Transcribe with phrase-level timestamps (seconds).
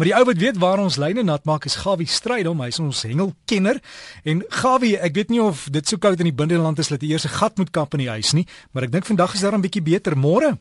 [0.00, 3.02] Maar die ou wat weet waar ons lyne nat maak is Gawie Strydom, hy's ons
[3.04, 3.82] hengelkenner.
[4.24, 7.10] En Gawie, ek weet nie of dit so koud in die binneland is dat jy
[7.12, 9.52] eers 'n gat moet kap in die huis nie, maar ek dink vandag is daar
[9.52, 10.56] 'n bietjie beter môre.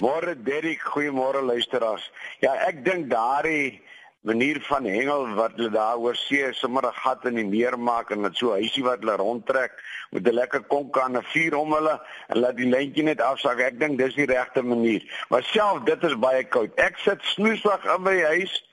[0.00, 2.10] Môre Derrick, goeiemôre luisteraars.
[2.40, 3.82] Ja, ek dink daardie
[4.26, 8.10] manier van hengel wat hulle daar oor see sommer 'n gat in die meer maak
[8.10, 9.72] en dit so huisie wat hulle rondtrek
[10.10, 13.58] met 'n lekker konk aan 'n vuur om hulle en laat die lyntjie net afsak.
[13.58, 15.02] Ek dink dis die regte manier.
[15.28, 16.74] Maar self dit is baie koud.
[16.74, 18.64] Ek sit snoesig in my huis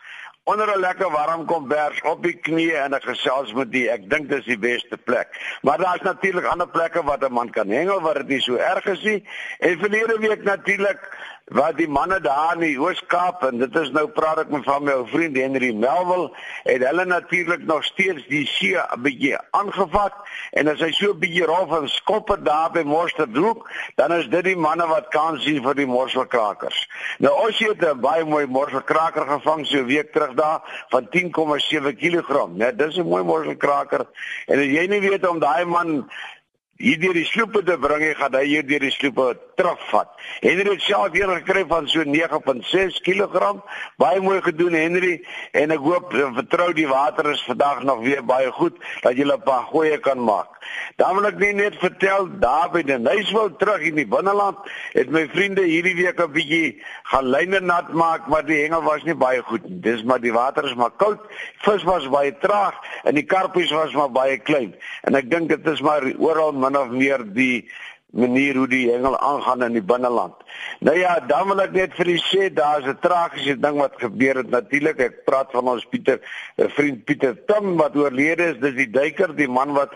[0.44, 4.30] onder 'n lekker warm kombers op die knieë en ek gesels met die ek dink
[4.30, 5.30] dis die beste plek.
[5.62, 8.86] Maar daar's natuurlik ander plekke wat 'n man kan hengel waar dit nie so erg
[8.86, 9.28] is nie.
[9.60, 11.00] En verlede week natuurlik
[11.52, 14.86] wat die manne daar in die Oos-Kaap en dit is nou praat ek met van
[14.88, 16.30] my ou vriend Henry Melville
[16.72, 20.14] en hulle natuurlik nog steeds die see 'n bietjie aangevat
[20.54, 24.44] en as hy so 'n bietjie rof en skopper daar by Morsterdhoek dan is dit
[24.44, 26.88] die manne wat kan sien vir die morselkrakers.
[27.20, 31.96] Nou ons het 'n baie mooi morselkraker gevang so 'n week terug daar van 10,7
[31.96, 32.48] kg.
[32.56, 34.08] Net dis 'n mooi morselkraker
[34.48, 36.10] en as jy nie weet om daai man
[36.82, 39.28] hier deur die sloepe te bring, gaan hy hier deur die sloepe
[39.60, 40.10] terugvat.
[40.42, 43.52] Henry het self hier gekry van so 9.6 kg.
[44.02, 45.20] Baie mooi gedoen Henry
[45.54, 49.28] en ek hoop en vertrou die water is vandag nog weer baie goed dat jy
[49.30, 50.50] 'n paar goeie kan maak.
[50.98, 54.58] Dan wil ek net vertel daar by die Nyswil terug in die binneland
[54.94, 59.04] het my vriende hierdie week 'n bietjie gaan lyne nat maak, maar die hengel was
[59.04, 59.80] nie baie goed nie.
[59.80, 61.20] Dis maar die water is maar koud.
[61.62, 64.76] Vis was baie traag en die karpies was maar baie klein.
[65.04, 67.66] En ek dink dit is maar oral min of meer die
[68.14, 70.36] manier hoe die hengel aangaan in die binneland.
[70.86, 74.38] Nou ja, dan wil ek net vir u sê daar's 'n tragiese ding wat gebeur
[74.42, 75.00] het natuurlik.
[75.00, 76.20] Ek praat van ons Pieter,
[76.58, 78.62] 'n vriend Pieter Tim wat oorlede is.
[78.62, 79.94] Dis die duiker, die man wat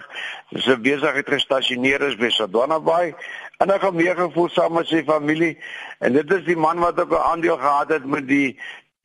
[0.56, 3.16] sy besigheid gestasioneer is by Sodwana Bay.
[3.60, 5.58] En hy het meegevoer saam met sy familie
[6.00, 8.60] en dit is die man wat ook 'n aandeel gehad het met die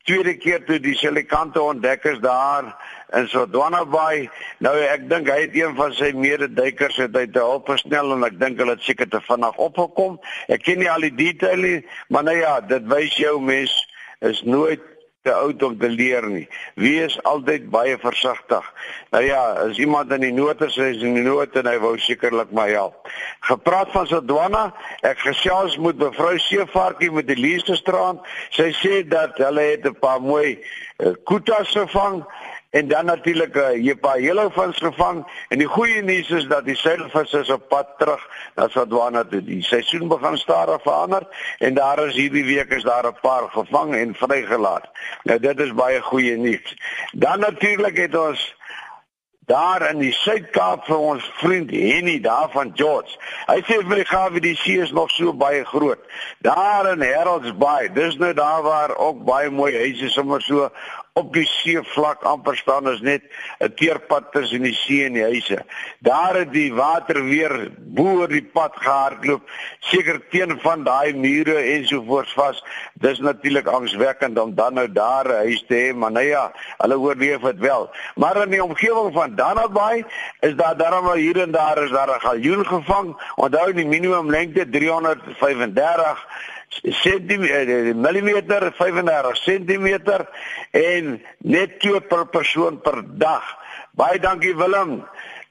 [0.09, 2.73] tweede keer toe die Silikante ontdekkers daar
[3.17, 4.29] in Sodwana Bay.
[4.65, 8.27] Nou ek dink hy het een van sy mededuikers het uit te hulp gesnel en
[8.27, 10.19] ek dink hulle het seker te vinnig opgekom.
[10.53, 13.75] Ek ken nie al die detail nie, maar nou ja, dit wys jou mens
[14.23, 14.92] is nooit
[15.23, 16.47] te oud om te leer nie.
[16.75, 18.67] Wees altyd baie versigtig.
[19.15, 21.95] Nou ja, as iemand in die nood is, is in die nood en hy wou
[22.03, 23.11] sekerlik my help.
[23.47, 24.65] Gepraat van Sodwana,
[25.07, 28.25] ek gesels met mevrou Seevarkie met die Leesterstraat.
[28.57, 32.25] Sy sê dat hulle het 'n paar mooi uh, kutas gevang
[32.73, 35.19] en dan natuurlik uh, eh, paar hele vins gevang
[35.49, 38.23] en die goeie nuus is dat die seilvisse is op pad terug
[38.57, 39.43] na Swadwana toe.
[39.45, 41.27] Die seisoen begin stadig verander
[41.59, 44.89] en daar is hierdie week is daar 'n paar gevang en vrygelaat.
[45.23, 46.77] Nou dit is baie goeie nuus.
[47.13, 48.55] Dan natuurlik het ons
[49.47, 53.19] daar in die Suid-Kaap vir ons vriend Henny daar van George.
[53.49, 56.01] Hy sê vir my gawe die see is nog so baie groot.
[56.47, 60.71] Daar in Harold's Bay, dis nou daar waar ook baie mooi huise sommer so
[61.13, 63.25] op die seevlak amper staan is net
[63.61, 65.59] 'n teerpad tussen die see en die huise.
[66.01, 69.43] Daar het die water weer bo oor die pad gehardloop,
[69.81, 72.65] seker teen van daai mure ensovoorts vas.
[72.95, 76.99] Dis natuurlik angswekkend om dan nou daar 'n huis te hê, maar nou ja, hulle
[76.99, 77.91] oorleef dit wel.
[78.15, 80.05] Maar in die omgewing van Danabaai
[80.41, 83.17] is daar darm hier en daar is daar 'n galjoen gevang.
[83.37, 86.27] Onthou die minimum lengte 335
[86.81, 89.89] sentimeter millimeter 35 cm
[90.71, 93.45] en net twee per persoon per dag.
[93.93, 95.03] Baie dankie Willem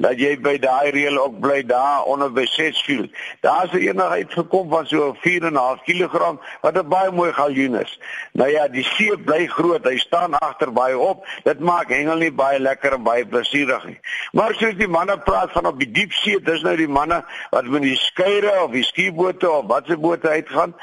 [0.02, 3.12] dat jy by daai reël ook bly daar onder by Sesfield.
[3.42, 8.00] Daar's 'n eenheid gekom van so 4.5 kg wat 'n baie mooi galjoen is.
[8.34, 9.84] Nou ja, die see bly groot.
[9.86, 11.26] Hy staan agter baie op.
[11.44, 14.00] Dit maak hengel nie baie lekker en baie plesierig nie.
[14.32, 17.66] Maar soos die manne praat van op die diep see, dis nou die manne wat
[17.66, 20.76] met die skeyre of die skiebote of watse bote uitgaan,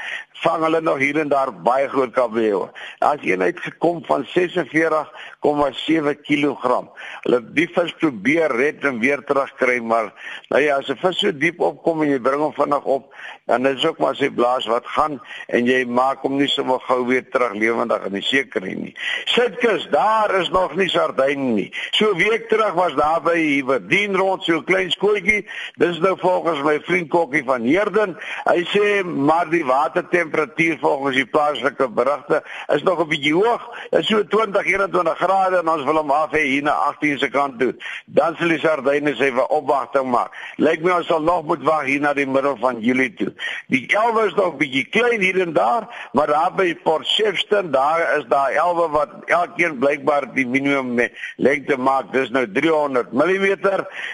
[0.42, 2.68] vang hulle nog hier en daar baie groot kabeljou.
[2.98, 6.82] Daar's eenheid gekom van 46,7 kg.
[7.22, 10.12] Hulle die vis probeer red en weer terugkry, maar
[10.48, 13.14] nou ja, as 'n vis so diep opkom en jy bring hom vinnig op,
[13.46, 17.06] dan is ook maar sy blaas wat gaan en jy maak hom nie sommer gou
[17.06, 18.94] weer terug lewendig in die seker nie.
[19.24, 21.68] Sitkus, daar is nog nie sardyn nie.
[21.96, 25.46] So week terug was daar by Hewerdien rond so 'n klein skootjie.
[25.76, 28.16] Dis nou volgens my vriend Kokkie van Heerden.
[28.44, 32.42] Hy sê maar die watertemperatuur volgens die plaaslike berigte
[32.74, 33.62] is nog 'n bietjie hoog.
[33.90, 37.18] Dit is so 20, 21 grade en ons wil hom af hê hier na 18
[37.18, 37.74] se kant toe.
[38.06, 40.32] Dan sal die sardyn Sardyne sy vir opwagting maak.
[40.62, 43.30] Lyk my ons sal nog moet wag hier na die middel van Julie toe.
[43.72, 48.00] Die elwe is nog bietjie klein hier en daar, maar daar by Port Shepstone, daar
[48.16, 52.12] is daar elwe wat elkeen blykbaar die minimum lengte maak.
[52.12, 53.46] Dis nou 300 mm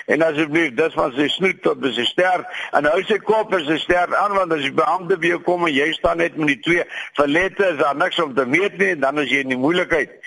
[0.07, 2.45] en asseblief, dis van sy snoet tot by sy ster
[2.75, 5.75] en hou sy kop en sy ster aan want as die beampte weer kom en
[5.75, 6.87] jy staan net met die twee
[7.19, 10.19] verlette, is daar niks om te meet nie, dan is jy in die moeilikheid.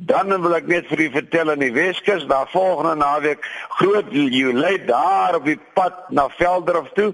[0.00, 3.44] Dan wil ek net vir u vertel in die Weskus, daar volgende naweek
[3.76, 7.10] groot Julie daar op die pad na Veldrif toe.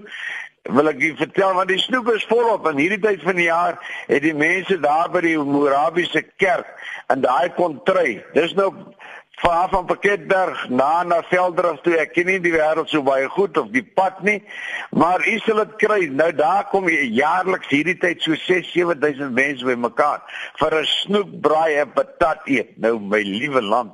[0.71, 3.75] Wil ek u vertel want die snoep is volop en hierdie tyd van die jaar
[4.07, 6.69] het die mense daar by die Morabiese kerk
[7.11, 8.21] in daai kontry.
[8.35, 8.71] Dis nou
[9.41, 11.97] van van Pakketberg na na Veldrif toe.
[12.01, 14.39] Ek ken nie die wêreld so baie goed of die pad nie,
[14.91, 15.99] maar u sal dit kry.
[16.09, 20.25] Nou daar kom jaarliks hierdie tyd so 6 7000 mense bymekaar
[20.59, 22.77] vir 'n snoekbraai en patat eet.
[22.77, 23.93] Nou my liewe land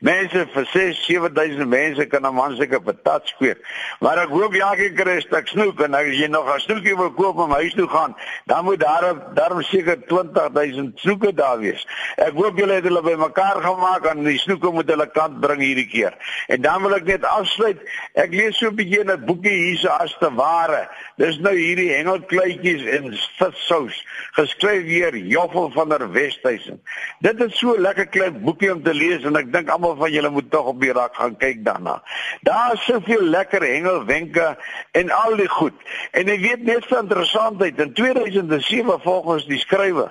[0.00, 3.58] Mense vir 6 7000 mense kan 'n man seker patat skweek.
[4.00, 7.12] Maar ek hoop elke keer is ek snoek en as jy nog 'n snoekie wil
[7.12, 8.16] koop om huis toe gaan,
[8.46, 11.86] dan moet daar daarom seker 20000 snoeke daar wees.
[12.16, 15.88] Ek hoop julle het hulle bymekaar gemaak en die snoeke moet hulle kant bring hierdie
[15.88, 16.14] keer.
[16.48, 17.78] En dan wil ek net afsluit.
[18.14, 20.88] Ek lees so 'n bietjie 'n boekie hierse as te ware.
[21.16, 26.80] Dis nou hierdie hengelkluitjies en vissous geskryf deur Joffel van der Westhuizen.
[27.20, 30.12] Dit is so 'n lekker klein boekie om te lees en ek dink almal van
[30.12, 32.02] julle moet tog op die rak gaan kyk daarna.
[32.46, 34.56] Daar is soveel lekker hengelwenke
[34.92, 35.74] en al die goed.
[36.10, 40.10] En jy weet net so interessantheid in 2007 volgens die skrywe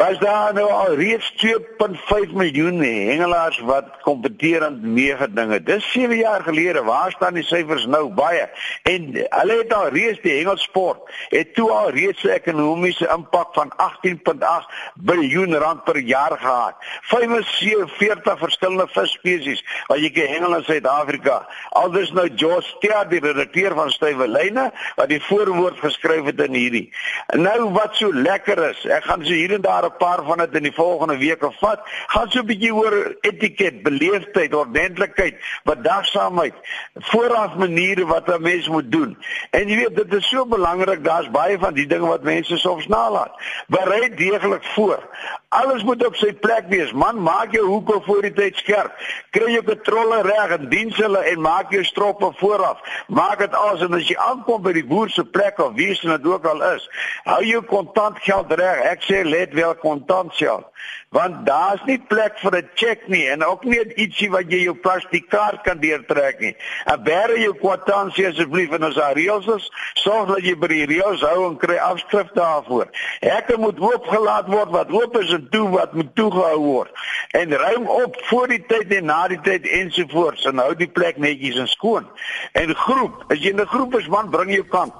[0.00, 5.62] was daar nou al reeds 2.5 miljoen hengelaars wat kompeterend meegedinge.
[5.62, 6.82] Dis 7 jaar gelede.
[6.82, 8.08] Waar staan die syfers nou?
[8.08, 8.48] Baie.
[8.82, 13.72] En hulle het al reeds die hengelsport het toe al reeds 'n ekonomiese impak van
[13.76, 16.74] 18.8 biljoen rand per jaar gehad.
[17.02, 21.46] 45 verskillende visspesies wat jy kan hengel in Suid-Afrika.
[21.68, 26.54] Aldus nou George Steer, die redakteur van Stywe Lyne, wat die voorwoord geskryf het in
[26.54, 26.92] hierdie.
[27.26, 30.54] Nou wat so lekker is, ek gaan so hier en daar 'n paar van dit
[30.54, 31.80] in die volgende weke vat.
[32.06, 36.54] Gaan so 'n bietjie oor etiket, beleefdheid, ordentlikheid, bedagsaamheid,
[36.94, 39.18] vooraf maniere wat 'n mens moet doen.
[39.50, 42.86] En jy weet, dit is so belangrik, daar's baie van die dinge wat mense soms
[42.86, 43.32] nalat.
[43.66, 45.02] Berei deeglik voor.
[45.48, 46.92] Alles moet op sy plek wees.
[46.92, 48.92] Man, maak jou hoeke voor die tyd skerp.
[49.34, 52.78] Kry jou patrolle reg en diens hulle en maak jou stroppe vooraf.
[53.08, 56.06] Maak dit as en as jy aankom by die boer se plek of wie se
[56.06, 56.86] dit ook al is,
[57.24, 58.84] hou jou kontant geld reg.
[58.92, 60.66] Ek sê let wel kontant geld
[61.10, 64.74] want daar's nie plek vir 'n cheque nie en ook nie ietsie wat jy jou
[64.74, 66.56] plastiekaart kan deurtrek nie.
[66.84, 70.86] En bære jou kwitansie asseblief en as daar reëls is, sorg dat jy by die
[70.86, 72.86] reëls hou en kry afskrifte daarvoor.
[73.20, 76.90] Hekke moet oopgelaat word wat oop is en toe wat moet toegehou word.
[77.30, 81.16] En ruim op voor die tyd en na die tyd ensovoorts en hou die plek
[81.16, 82.06] netjies en skoon.
[82.52, 84.94] En groep, as jy 'n groep is man, bring jou kant.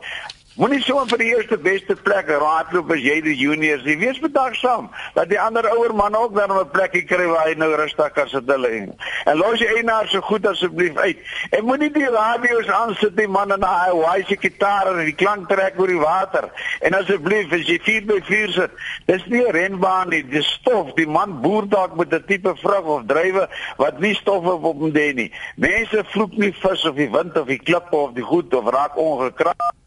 [0.59, 3.85] Moenie so vir die eerste beste plek raadloop as jy die juniors.
[3.87, 7.55] Jy wees bedagsaam dat die ander ouer man ook dan 'n plekkie kry waar hy
[7.55, 8.91] nou rustig kan sit hulle en.
[9.31, 11.19] En los jy eienaar so goed asseblief uit.
[11.51, 15.49] En moenie die radio's aansit nie man en hy waai sy gitaar en die klank
[15.49, 16.51] trek oor die water.
[16.81, 18.71] En asseblief as jy 4 by 4 sit,
[19.07, 20.95] dis nie 'n renbaan nie, dis stof.
[20.95, 24.91] Die man boer dalk met 'n tipe vrug of drywe wat nie stof op hom
[24.91, 25.33] dien nie.
[25.57, 28.97] Mense vloek nie vis of die wind of die klippe of die goed of raak
[28.97, 29.79] ongekrap.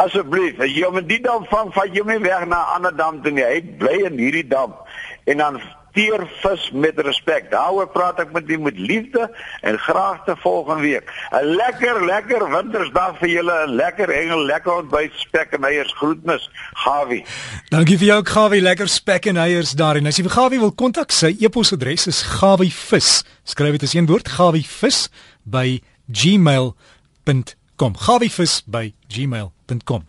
[0.00, 2.96] Asseblief, as jy in die dam vang, vat jy hom nie weg na 'n ander
[2.96, 3.44] dam toe nie.
[3.44, 4.74] Hy bly in hierdie dam.
[5.26, 5.60] En dan
[5.92, 7.50] teer vis met respek.
[7.50, 9.26] Daaroor praat ek met u met liefde
[9.60, 11.10] en graag te volgende week.
[11.30, 15.92] 'n Lekker, lekker wintersdag vir julle, 'n lekker hengel, lekker ontbyt, spek en eiers.
[15.92, 17.24] Groetnis, Gawie.
[17.68, 19.96] Dankie vir jou Gawie, lekker spek en eiers daar.
[19.96, 23.24] En as jy vir Gawie wil kontak, sy e-posadres is gawievis.
[23.44, 25.08] Skryf dit as een woord, gawievis
[25.44, 25.80] by
[26.12, 27.94] gmail.com kom.
[27.96, 30.04] Gawivis by gmail.com.